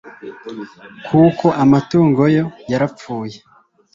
[1.07, 3.37] kuko amatungo yo yarapfuye.